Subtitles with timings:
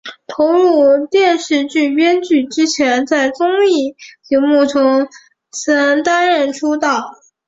[0.25, 4.65] 投入电视剧编剧之前在综艺节目
[6.03, 7.11] 担任出道。